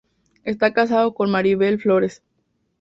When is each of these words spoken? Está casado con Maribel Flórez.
Está 0.45 0.73
casado 0.73 1.13
con 1.13 1.29
Maribel 1.29 1.79
Flórez. 1.79 2.23